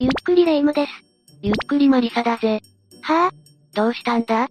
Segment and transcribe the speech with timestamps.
[0.00, 0.92] ゆっくりレ夢ムです。
[1.42, 2.60] ゆっくりマリサだぜ。
[3.02, 4.48] はぁ、どうしたんだ？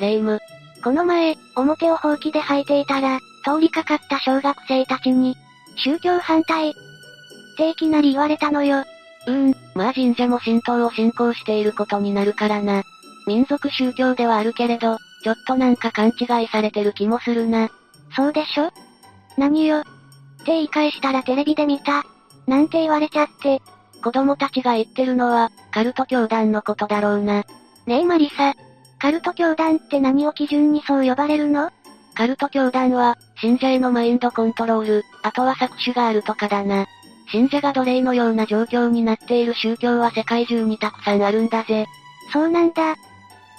[0.00, 0.40] レ夢ム。
[0.82, 5.36] この前、表をほうきで履いていたら、通りかかった小学生たちに、
[5.76, 6.70] 宗教反対。
[6.70, 6.72] っ
[7.56, 8.78] ていきなり言われたのよ。
[9.28, 12.82] うーん、まあ神社も神道を信仰していることになるからな。
[13.28, 17.70] 民族宗教ではあるけれど、ちょっとなんか勘違いされてる気もするな。
[18.16, 18.68] そうでしょ？
[19.38, 19.78] 何よ？
[19.78, 19.82] っ
[20.38, 22.02] て言い返したらテレビで見た。
[22.48, 23.62] なんて言われちゃって。
[24.02, 27.44] 子供たちが言ってるのは、カルト教団のことだろうな。
[27.86, 28.54] ねえマリサ。
[28.98, 31.70] カルト教団って何を基準にそう呼ばれるの？
[32.14, 36.86] カルト教団は、信者へのマインドコントロール、あとは搾取があるとかだな。
[37.30, 41.86] 信者が奴隷のような状況になっている宗教は世界中にたくさんあるんだぜ。
[42.32, 42.96] そうなんだ。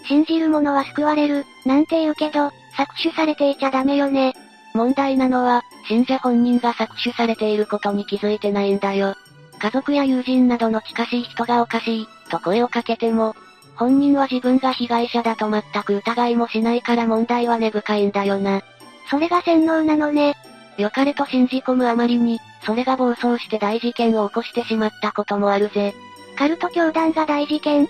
[0.07, 4.34] 信じる者は救われる、なんて言うけど、搾取されていちゃダメよね。
[4.73, 9.16] 問題なのは、信者本人が搾取されていることに気づいてないんだよ。
[9.63, 13.34] 家族や友人などの近しい人がおかしい、と声をかけても、
[13.77, 18.62] 本人は自分が被害者だと全く疑いもしないから問題は根深いんだよな。
[19.10, 20.35] それが洗脳なのね。
[20.77, 25.95] 良かれと信じ込むあまりに、それが暴走して大事件を起こしてしまったこともあるぜ。
[26.38, 27.88] カルト教団が大事件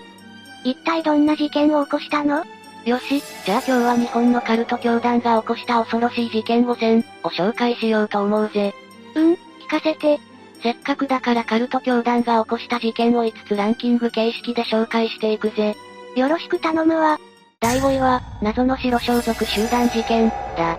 [0.62, 2.44] 一体どんな事件を起こしたの？
[2.84, 8.72] よし、じゃあ今日は日本のカルト教団が起こした恐ろしい事件5選を紹介しようと思うぜ。
[9.16, 10.20] うん、聞かせて。
[10.64, 15.76] せっかくだからカルト教団が起こした事件を5つランキング形式で紹介していくぜ。
[16.16, 17.18] よろしく頼むわ。
[17.60, 20.72] 第5位は、謎の白装束集団事件、だ。
[20.72, 20.78] ん？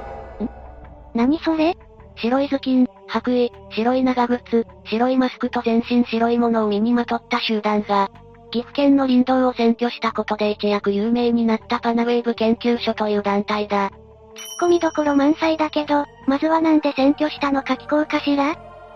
[1.13, 1.77] 何それ？
[2.15, 8.09] 白い頭巾、白衣、白い長靴、白いマスクと全身白いものを身にまとった集団が、
[8.49, 13.91] 岐阜県の林道を占拠したことで一躍有名になったパナウェーブ研究所という団体だ。
[13.91, 13.97] ツッ
[14.61, 18.55] コミどころ満載だけど、まずはなんで占拠したのか聞こうかしら？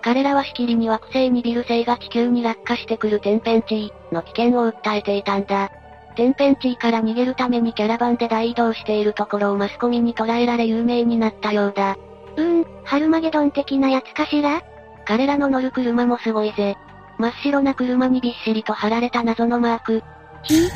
[0.10, 5.70] 彼らはしきりに惑星にビル星が地球に落下してくる天変地異の危険を訴えていたんだ。
[6.16, 11.96] 天変地異から逃げるためにキャラバンで大移動しているところをマスコミに捉えられ有名になったようだ。
[12.38, 14.64] うーん、ハルマゲドン的なやつかしら？
[15.06, 16.76] 彼らの乗る車もすごいぜ。
[17.20, 20.02] 真っ白な車にびっしりと貼られた謎のマーク。
[20.42, 20.56] ひ？
[20.56, 20.70] ぃ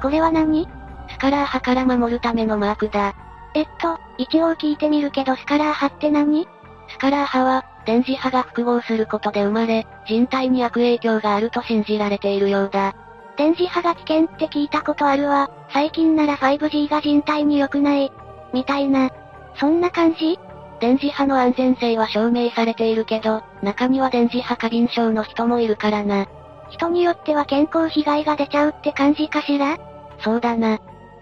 [0.00, 0.68] これは何？
[1.08, 3.16] スカラー派から守るためのマークだ。
[3.54, 6.46] えっと、一応聞いてみるけどスカラー派って何？
[6.86, 12.94] スカラー派は、電磁波が複合することで生まれ、人体に悪影響があると信じられているようだ。
[13.36, 15.50] 電磁波が危険って聞いたことあるわ。
[15.72, 18.12] 最近なら 5G が人体に良くない。
[18.52, 19.10] みたいな。
[19.56, 20.38] そんな感じ？
[20.80, 26.26] 電磁波の安全性は証明されているけど、中には電磁波過敏症の人もいるからな。
[26.70, 29.78] 人によっては健康被害が出ちゃうって感じかしら？
[30.20, 30.78] そうだな。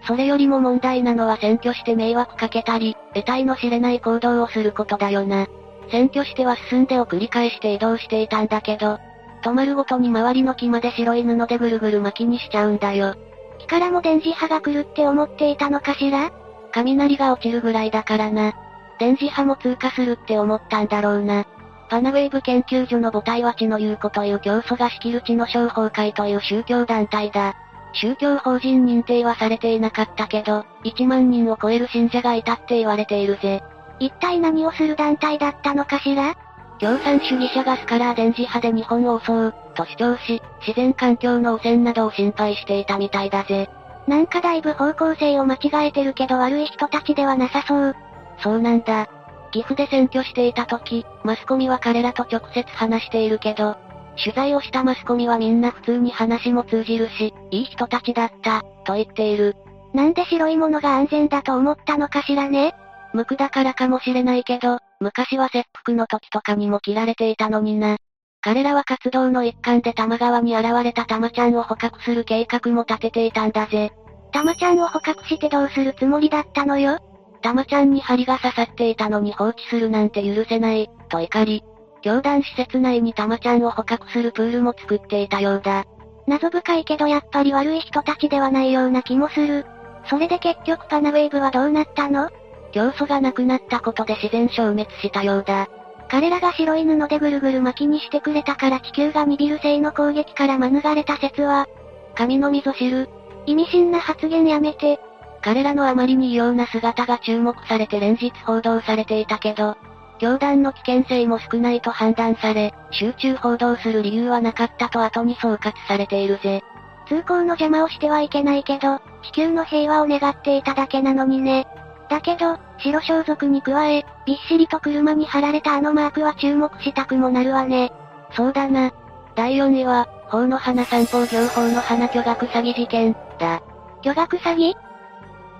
[0.07, 5.47] それよりも問題なのは占拠して迷惑かけたり、得体の知れない行動をすることだよな。
[5.91, 8.99] 占拠しては進んでを繰り返して移動していたんだけど、
[9.43, 13.15] 止まるごとに周りの木まで白い布でぐるぐる巻きにしちゃうんだよ。
[13.59, 16.31] 木からも電磁波が来るって思っていたのかしら？
[16.71, 18.53] 雷が落ちるぐらいだからな。
[18.99, 21.45] 電磁波も通過するって思ったんだろうな。
[21.89, 27.55] パナウェーブ研究所の母体は地の言う子という教祖が仕切る地の商法会という宗教団体だ。
[27.93, 33.63] 宗教法人認定はされていなかったけど、1万人を超える信者がいたって言われているぜ。
[33.99, 36.35] 一体何をする団体だったのかしら？
[36.79, 43.69] 共産主義者がスカラー電磁波で日本を襲う、と主張し、自然環境の汚染などを心配していたみたいだぜ。
[44.07, 47.95] なんかだいぶ方向性を間違えてるけど悪い人たちではなさそう。
[48.41, 49.09] そうなんだ。
[49.51, 53.75] 岐阜で占拠していた時、マスコミは彼らと直接話しているけど、
[54.15, 59.55] 取材をしたマスコミはみんな普通に話も通じるし、いい人たちだった、と言っている。
[59.93, 62.75] なんで白いものが安全だと思ったのかしらね？
[63.13, 67.97] 無垢だからかもしれないけど、昔は切腹の時とかにも切られていたのにな。
[68.41, 73.91] 彼らは活動の一環で玉川に現れた玉ちゃんを捕獲する計画も立てていたんだぜ。
[74.31, 76.99] 玉ちゃんを捕獲してどうするつもりだったのよ？
[77.41, 81.63] 玉ちゃんに針が刺さっていたのに放置するなんて許せない、と怒り、
[82.01, 85.85] 教団施設内に玉ちゃんを捕獲するプールも作っていたようだ。
[86.27, 89.65] 謎深いけどやっぱり悪い人たちではないような気もする。
[90.09, 92.29] それで結局パナウェーブはどうなったの？
[92.71, 95.67] 教祖が亡くなったことで自然消滅したようだ。
[96.09, 101.67] 彼らが白い布でぐるぐる巻きにしてくれたから地球がミビル星の攻撃から免れた説は、
[102.15, 103.09] 神の溝知る。
[103.45, 104.99] 意味深な発言やめて。
[105.41, 109.77] 彼らのあまりに異様な姿が注目されて連日報道されていたけど、
[110.19, 116.61] 教団の危険性も少ないと判断され、集中報道する理由はなかったと後に総括されているぜ。
[117.07, 121.67] 通行の邪魔をしてはいけないけど、地球の平和を願っていただけなのにね。
[122.09, 127.91] だけど、白装束に加え、びっしりと車に貼られたあのマークは注目したくもなるわね。
[128.31, 128.91] そうだな。
[129.35, 133.61] 第4位は、法の花散歩業法の花巨額詐欺事件、だ。
[134.01, 134.73] 巨額詐欺？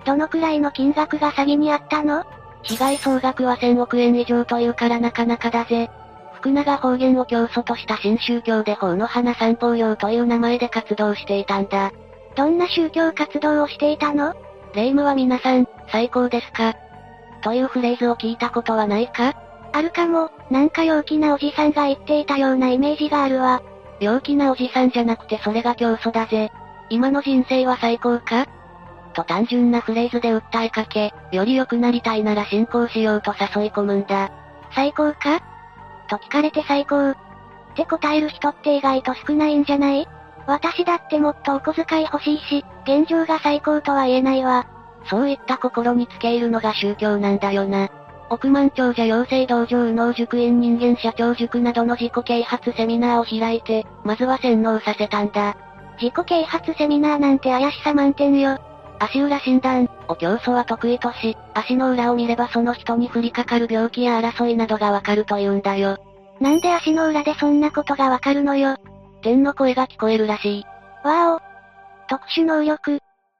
[0.06, 2.24] どのくらいの金額が詐欺にあったの？
[2.63, 5.90] 被害総額は1000億円以上というからなかなかだぜ。
[6.36, 11.92] 福永方言を教祖とした新宗教で法の花散歩用という名前で活動していたんだ。
[12.36, 14.34] どんな宗教活動をしていたの？
[14.74, 16.75] 霊夢は皆さん、最高ですか？
[17.41, 19.33] というフレーズを聞いたことはないか？
[19.71, 23.62] あるかも、なんか陽気なおじさんが言っていたようなイメージがあるわ。
[24.00, 26.51] 陽気なおじさんじゃなくてそれが教祖だぜ。
[26.89, 28.47] 今の人生は最高か？
[29.13, 34.31] と単純なフレーズで訴えかけ、より良くなりたいなら信仰しようと誘い込むんだ。
[34.74, 35.41] 最高か？
[36.09, 37.12] と聞かれて最高。
[37.12, 37.15] っ
[37.75, 40.07] て答える人って意外と少ないんじゃない？
[40.47, 44.65] 私だってもっとお小遣い欲しいし、現状が最高とは言えないわ。
[45.06, 47.90] そういった心につけ入るのが宗教なんだよな。
[48.30, 55.57] 億万長者養成道場右脳塾院人間社長塾などの自己啓発セミナーを開いて、まずは洗脳させたんだ。
[56.00, 58.60] 自己啓発セミナーなんて怪しさ満点よ。
[59.00, 65.98] 足裏診断を教祖は得意とし、足の裏を見ればその人に降りかかる病気や争いなどがわかると言うんだよ。
[66.40, 68.78] なんで足の裏でそんなことがわかるのよ。
[69.22, 70.66] 天の声が聞こえるらしい。
[71.04, 71.42] わお。
[72.07, 73.00] 特殊能力。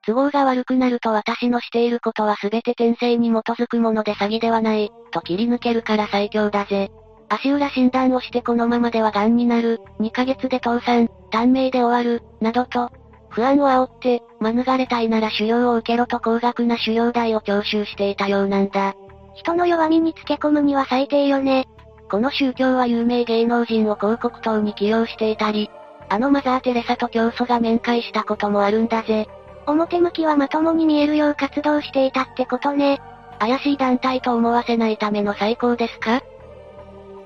[0.10, 6.90] 都合が悪くなると私のしていることは全て転生に基づくもので詐欺ではない、と切り抜けるから最強だぜ。
[7.30, 12.90] 足裏診断をしてこのままでは癌になる、2ヶ月で倒産、短命で終わる、などと、
[13.30, 18.96] 不安を煽って、免れたいなら修行を受けろと高額な修行代を徴収していたようなんだ。
[19.36, 21.68] 人の弱みにつけ込むには最低よね。
[22.10, 25.70] この宗教は有名芸能人を広告塔に起用していたり、
[26.10, 29.28] あのマザー・テレサと教祖が面会したこともあるんだぜ。
[29.66, 33.02] 表向きはまともに見えるよう活動していたってことね。
[33.40, 36.22] 怪しい団体と思わせないための最高ですか？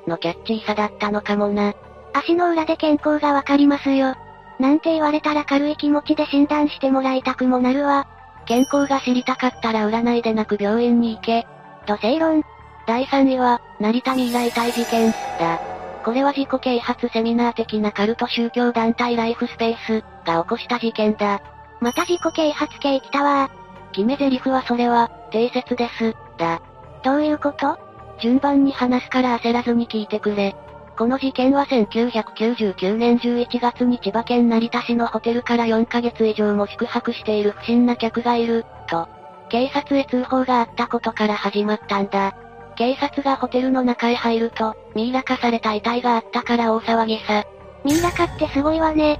[0.05, 1.73] のキャッチーさだったのかもな。
[2.13, 4.15] 足の裏で健康がわかりますよ。
[4.59, 8.07] なんて言われたら軽い気持ちで診断してもらいたくもなるわ。
[8.45, 11.47] 健康が知りたかったら占いでなく病院に行け。
[11.87, 12.43] 土星論。
[12.85, 15.61] 第3位は、成田ミイラ遺体事件、だ。
[16.03, 21.41] これは自己啓発セミナー的なカルト宗教団体ライフスペースが起こした事件だ。
[21.83, 23.51] また自己啓発系来たわ
[23.91, 26.61] 決め台詞はそれは、定説です、だ。
[27.03, 27.77] どういうこと？
[28.21, 30.55] 順番に話すから焦らずに聞いてくれ。
[30.97, 39.09] この事件は1999年11月に千葉県成田市のホテルから4ヶ月以上も宿泊している不審な客がいる、と、
[39.49, 42.33] 警察へ通報があったことから始まったんだ。
[42.77, 47.43] 警察がホテルの中へ入ると、ミイラ化された遺体があったから大騒ぎさ。
[47.83, 49.19] ミイラ化ってすごいわね。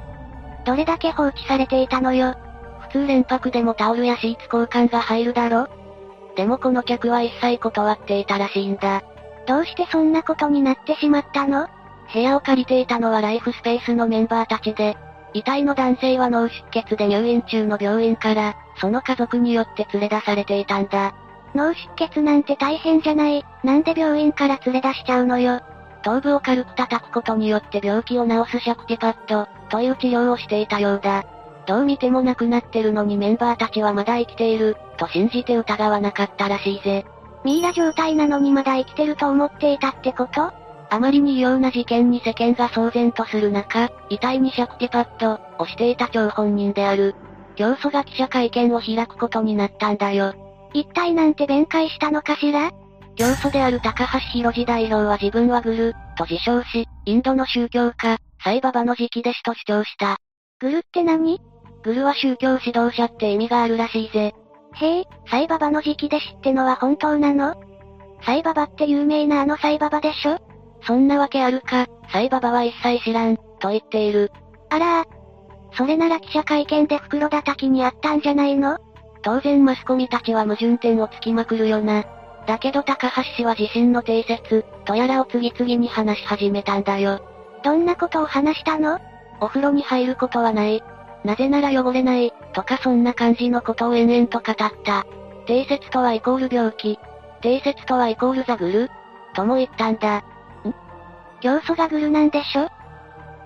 [0.65, 2.35] どれだけ放置されていたのよ。
[2.93, 5.67] 普通連泊でもタオルやシーツ交換が入るだろ？
[6.35, 9.01] でもこの客は一切断っていたらしいんだ。
[9.47, 11.67] どうしてそんなことになってしまったの？
[12.13, 14.95] 部屋を借りていたのはライフスペースのメンバーたちで、
[15.33, 21.15] 遺体の男性は脳出血で入院中の病院から、その家族によって連れ出されていたんだ。
[21.55, 23.43] 脳出血なんて大変じゃない。
[23.63, 25.61] なんで病院から連れ出しちゃうのよ？
[26.03, 31.25] 頭部を軽く叩くことによって病気を治すシャクティパッド、という治療をしていたようだ。
[31.65, 37.05] どう見ても亡くなってるのにメンバーたちはまだ生きている、と信じて疑わなかったらしいぜ。
[37.43, 40.51] ミイラ状態なのにまだ生きてると思っていたってこと？
[40.89, 47.15] あまりに異様な事件に世間が騒然とする中、遺体にシャクティパッド、をしていた張本人である。
[47.55, 50.33] 教祖が記者会見を開くことになったんだよ。
[50.73, 52.71] 一体なんて弁解したのかしら？
[53.15, 60.17] 教祖である高橋博士代表は自分はグル、と自称し、インドの宗教家、サイババの直弟子と主張した。
[60.59, 61.39] グルって何？
[61.83, 64.33] グルは宗教指導者って意味があるらしいぜ。
[64.75, 67.55] へえ、サイババの直弟子ってのは本当なの？
[68.25, 70.39] サイババって有名なあのサイババでしょ？
[70.81, 74.31] そんなわけあるか、サイババは一切知らん、と言っている。
[74.69, 75.05] あら
[75.75, 78.77] それなら記者会見で袋叩きにあったんじゃないの？
[79.21, 82.03] 当然マスコミたちは矛盾点をつきまくるよな。
[82.45, 87.21] だけど高橋氏は自身の定説、とやらを次々に話し始めたんだよ。
[87.63, 88.99] どんなことを話したの？
[89.39, 90.83] お風呂に入ることはない。
[91.23, 95.05] なぜなら汚れない、とかそんな感じのことを延々と語った。
[95.45, 96.99] 定説とはイコール病気。
[97.41, 98.89] 定説とはイコールザグル？
[99.33, 100.17] とも言ったんだ。
[100.17, 100.23] ん？
[101.41, 102.65] 教祖がグルなんでしょ？
[102.65, 102.69] っ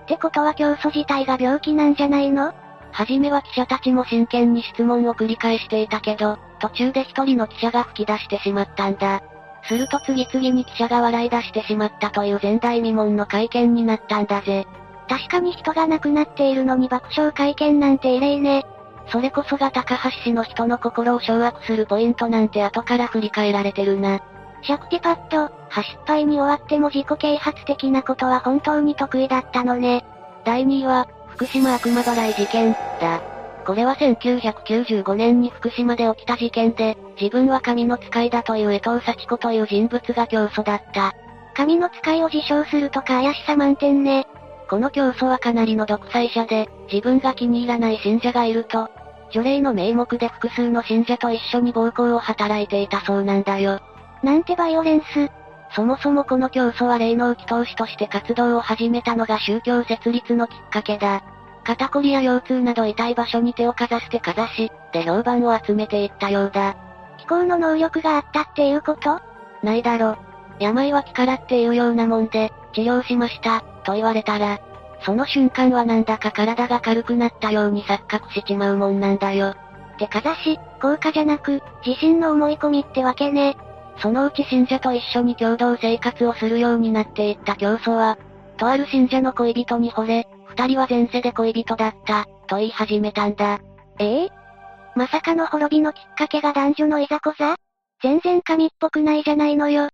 [0.06, 2.52] てことは教祖自体が病気なんじゃないの？
[2.90, 9.22] はじめは記者たちも真剣に質問を繰り返していたけど、途中で一人の記者が吹き出してしまったんだ。
[9.64, 14.66] すると次々に記者が笑い出してしまったという前代未聞の会見になったんだぜ。
[15.08, 18.66] 確かに人が亡くなっているのに爆笑会見なんて異例ね。
[19.10, 24.20] それこそが高橋氏の人の心を掌握するポイントなんて後から振り返られてるな。
[24.62, 30.04] シャクティパッド、は失敗に終わっても自己啓発的なことは本当に得意だったのね。
[30.44, 33.20] 第2位は、福島悪魔払い事件、だ。
[33.64, 41.14] これは1995年に福島で起きた事件で、自分は神の使いだという江藤幸子という人物が教祖だった。
[41.54, 44.26] 神の使いを自称するとか怪しさ満点ね。
[44.68, 48.90] この教祖はかなりの独裁者で、自分が気に入らない信者がいると、
[49.30, 53.80] 除霊の名目で複数の信者と一緒に暴行を働いていたそうなんだよ。
[54.22, 55.30] なんてバイオレンス。
[55.74, 61.22] そもそもこの教祖は霊能祈祷師として活動を始めたのが宗教設立のきっかけだ。
[61.64, 66.76] 肩こりや腰痛など痛い場所に手をかざしてかざし、で評判を集めていったようだ。
[67.18, 69.20] 気候の能力があったっていうこと？
[69.62, 70.16] ないだろ。
[70.58, 74.60] 病は気からっていうようなもんで、治療しました、と言われたら、
[75.00, 79.54] その瞬間はなんだか体が軽くなったように錯覚しちまうもんなんだよ。
[79.98, 83.56] てかざし、効果じゃなく、自身の思い込みってわけね。
[84.02, 88.18] そのうち信者と一緒に共同生活をするようになっていった教祖は、
[88.58, 93.58] とある信者の恋人に惚れ、二人は前世で恋人だった、と言い始めたんだ。
[93.98, 94.28] ええ？
[94.96, 97.56] まさかの滅びのきっかけが男女のいざこざ？
[98.02, 99.88] 全然神っぽくないじゃないのよ。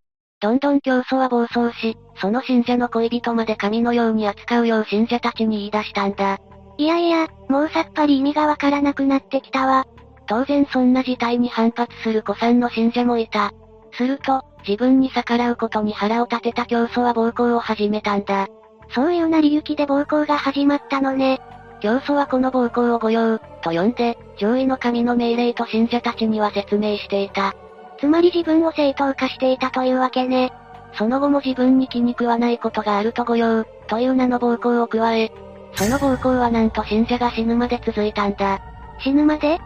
[0.44, 6.38] どんどん教祖は暴走し、その信者の恋人まで神のように扱うよう信者たちに言い出したんだ。
[6.76, 9.86] いやいや、もうさっぱり意味がわからなくなってきたわ。
[10.26, 13.52] 当然そんな事態に反発する子さんの信者もいた。
[13.92, 18.46] すると、自分に逆らうことに腹を立てた教祖は暴行を始めたんだ。
[18.94, 21.40] そういう成り行きで暴行が始まったのね。
[21.80, 27.54] 教祖はこの暴行を御用、と呼んで、上位の神の命令と信者たちには説明していた。
[27.98, 30.52] つまり自分を正当化していたというわけね。
[30.96, 35.32] その後も自分に気に食わないことがあると御用、という名の暴行を加え、
[35.74, 38.60] その暴行はなんと信者が死ぬまで続いたんだ。
[39.00, 39.58] 死ぬまで？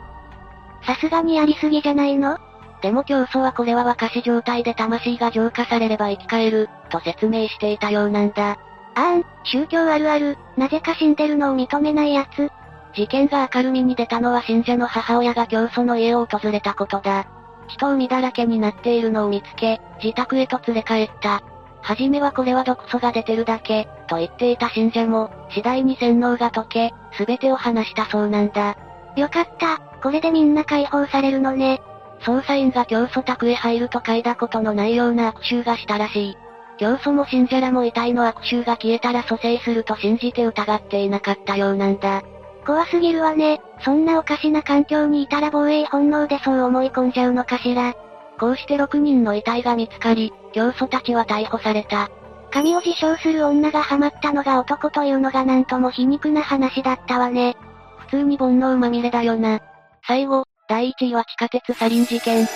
[0.86, 2.38] さすがにやりすぎじゃないの？
[2.80, 8.56] でも教祖はこれは若し状態で魂が浄化されれば生き返る、と説明していたようなんだ。
[8.94, 12.50] あーん、宗教あるある、なぜか死んでるのを認めないやつ。
[12.94, 17.26] 事件が明るみに出たのは信者の母親が教祖の家を訪れたことだ。
[17.68, 21.42] 血と海だらけになっているのを見つけ、自宅へと連れ帰った。
[21.80, 28.76] はじめはこれは毒素が出てるだけ、と言っていた信者も、次第に洗脳が解け、すべてを話したそうなんだ。
[29.16, 31.80] よかった、これでみんな解放されるのね。
[32.20, 36.36] 捜査員が教祖宅へ入ると嗅いだことのないような悪臭がしたらしい。
[36.78, 42.22] 教祖も信者らも遺体の悪臭が消えたら蘇生すると信じて疑っていなかったようなんだ。
[42.68, 43.62] 怖すぎるわね。
[43.80, 47.94] そんなおかしな環境にいたら防衛本能でそう思い込んじゃうのかしら。
[48.38, 52.10] こうして6人の遺体が見つかり、教祖たちは逮捕された。
[52.50, 57.56] 神を自称する女がハマったのが男というのがなんとも皮肉な話だったわね。
[58.00, 59.60] 普通に煩悩まみれだよな。
[60.06, 62.50] 最後、第1位は地下鉄サリン事件、だ。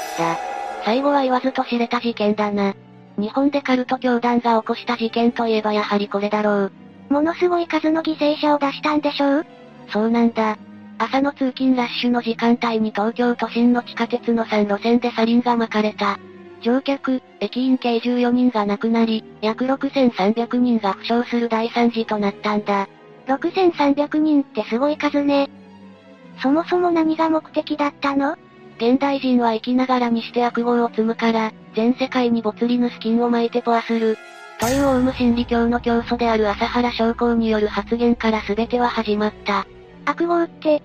[0.85, 2.75] 最後は言わずと知れた事件だな。
[3.16, 6.73] 日本でカルト教団が起こした事件といえばやはりこれだろう。
[7.09, 9.47] ものすごい数の犠牲者を出したんでしょう？
[9.88, 10.58] そうなんだ。
[10.98, 16.18] 朝の通勤ラッシュの時間帯に東京都心の地下鉄の3路線でサリンが巻かれた。
[16.62, 22.88] 乗客、駅員計14人が亡くなり、約6300人が負傷する大惨事となったんだ。
[23.26, 25.50] 6300人ってすごい数ね。
[26.40, 28.36] そもそも何が目的だったの？
[28.78, 34.16] 現代人は生きながらにして悪号を積むから、全世界にボツリヌス菌を巻いてポアする。
[34.62, 39.66] というオウム真理教の教祖である朝原将校による発言から全ては始まった。
[40.04, 40.81] 悪号って、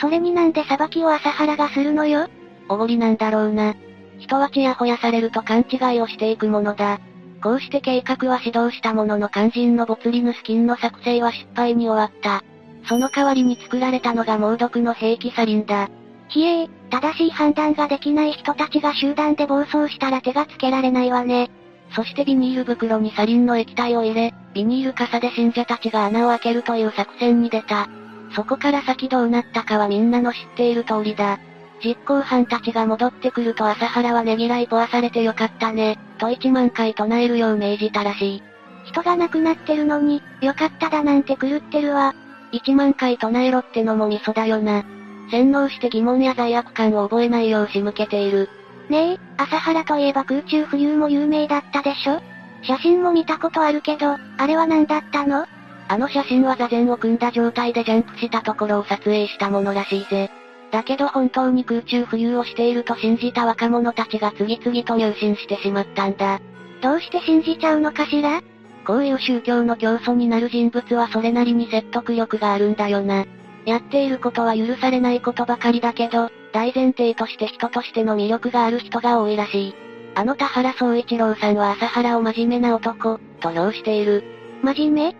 [0.00, 2.30] それになんで裁きを朝原がするのよ？
[2.70, 3.74] おごりなんだろうな。
[4.20, 6.98] 人はちやほやされると勘違いをしていくものだ。
[7.42, 12.42] こうして計画は指導したものの肝心のボツリヌス菌の作成は失敗に終わった。
[12.88, 15.90] その代わりに作られたのが猛毒の兵器サリンだ。
[16.28, 21.50] ひえー、正しい判断ができない人たちが集団で暴走したら手がつけられないわね。
[21.90, 27.88] そしてビニール袋にサリンの液体を入れ、ビニール傘で信者たちが穴を開けるという作戦に出た。
[28.34, 31.38] そこから先どうなったかはみんなの知っている通りだ。
[31.84, 38.42] 実行犯たちが戻ってくると朝原はねぎらいポアされてよかったね、と1万回唱えるよう命じたらしい。
[38.84, 42.14] 人が亡くなってるのに、よかっただなんて狂ってるわ。
[42.52, 44.84] 1万回唱えろってのもミソだよな。
[45.30, 48.48] 洗脳して疑問や罪悪感を覚えないよう仕向けている。
[48.88, 52.20] ねえ、朝原といえば空中浮遊も有名だったでしょ？
[52.62, 55.46] 写真も見たことあるけど、あれは何だったの？
[55.88, 60.30] あの写真は座禅を組んだ状態でジャンプしたところを撮影したものらしいぜ。
[60.70, 66.40] だけど本当に空中浮遊をしていると信じた若者たちが次々と入信してしまったんだ。
[66.82, 68.42] どうして信じちゃうのかしら？
[68.86, 73.26] こういう宗教の教祖になる人物はそれなりに説得力があるんだよな。
[73.66, 79.74] やっていることは許されないことばかりだけど、大前提として人としての魅力がある人が多いらしい。
[80.16, 84.24] あの田原総一郎さんは朝原を真面目な男、と評している。
[84.64, 85.16] 真面目？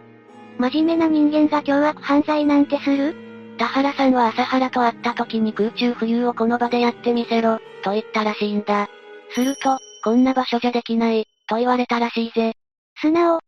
[0.58, 3.14] 真面目な人間が凶悪犯罪なんてする？
[3.56, 8.88] 田原さんは朝原と会った時に空中浮遊をこの場でやってみせろ、と言ったらしいんだ。
[9.30, 12.54] すると、こんな場所じゃできない、と言われたらしいぜ。
[13.00, 13.38] 素直。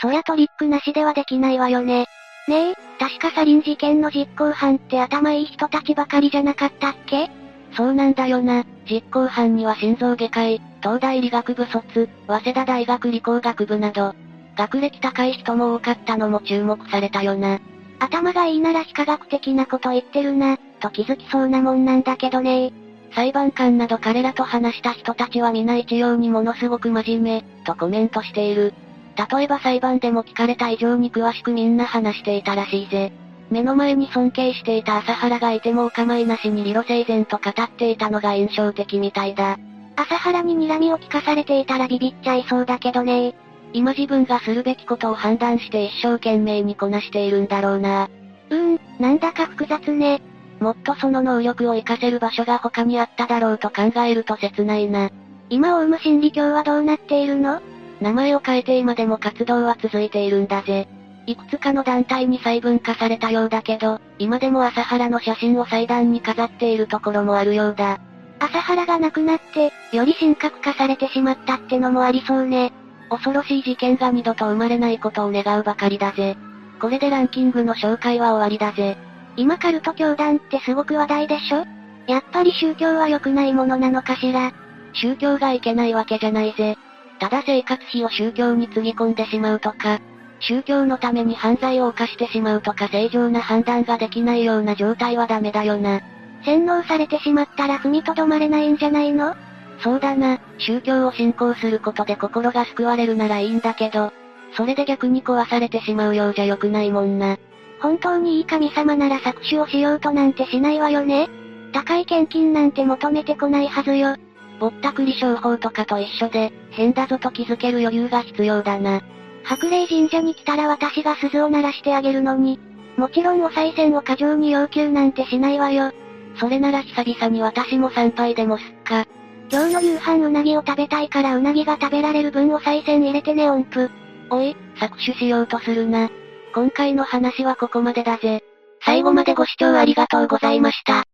[0.00, 2.06] そりゃトリックなしではできないわよね。
[2.48, 7.28] ねえ、確かサリン事件の実行犯って頭いい人たちばかりじゃなかったっけ？
[7.76, 8.64] そうなんだよな。
[8.88, 14.14] 実行犯には心臓外科医、東大理学部卒、早稲田大学理工学部など、
[14.56, 17.58] 学歴高い人も多かったのも注目されたよな。
[17.98, 22.72] 頭がいいなら非科学的なこと言ってるな、と気づきそうなもんなんだけどね
[23.14, 28.74] 裁判官など彼らと話した人たちは皆一様にものすごく真面目、とコメントしている。
[29.16, 33.12] 例えば裁判でも聞かれた以上に詳しくみんな話していたらしいぜ。
[33.50, 39.56] 目の前に尊敬していた朝原がいてもお構いなしに理路整然と語っていたのが印象的みたいだ。
[39.96, 43.34] 朝原に睨みを聞かされていたらビビっちゃいそうだけどね
[43.72, 48.10] 今自分がするべきことを判断して一生懸命にこなしているんだろうな。
[48.50, 50.20] うーん、なんだか複雑ね。
[50.60, 55.10] もっとその能力を活かせる場所が他にあっただろうと考えると切ないな。
[55.50, 57.60] 今オウム真理教はどうなっているの？
[58.00, 60.88] 名前を変えて今でも活動は続いているんだぜ。
[61.26, 67.98] いくつかの団体に細分化されたようだけど、今でも朝原の写真を祭壇に飾っているところもあるようだ。
[68.38, 72.72] 朝原が亡くなって、より神格化されてしまったってのもありそうね。
[73.08, 76.36] 恐ろしい事件が二度と生まれないことを願うばかりだぜ。
[76.80, 78.96] これでランキングの紹介は終わりだぜ。
[79.36, 81.64] 今カルト教団ってすごく話題でしょ？
[82.06, 84.52] やっぱり宗教は良くないものなのかしら？
[84.92, 86.76] 宗教がいけないわけじゃないぜ。
[87.18, 90.00] ただ生活費を宗教につぎ込んでしまうとか、
[90.40, 96.02] 宗教のために犯罪を犯してしまうとか正常な判断ができないような状態はダメだよな。
[96.44, 99.34] 洗脳されてしまったら踏みとどまれないんじゃないの？
[99.80, 104.12] そうだな、宗教を信仰することで心が救われるならいいんだけど、
[104.56, 107.38] それで逆に壊されてしまうようじゃ良くないもんな。
[107.80, 111.28] 本当にいい神様なら搾取をしようとなんてしないわよね
[111.72, 114.16] 高い献金なんて求めてこないはずよ。
[114.58, 119.02] ぼったくり商法とかと一緒で、変だぞと気づける余裕が必要だな。
[119.44, 122.58] 白霊神社に来たら私が鈴を鳴らしてあげるのに、
[122.96, 125.92] もちろんお賽銭を過剰に要求なんてしないわよ。
[126.38, 129.06] それなら久々に私も参拝でもすっか。
[129.50, 133.90] 今日の夕飯うなぎを食べたいからうなぎが食べられる分お賽銭入れてね音符。
[134.30, 136.10] おい、搾取しようとするな。
[136.54, 138.42] 今回の話はここまでだぜ。
[138.84, 141.04] 最後までご視聴ありがとうございました。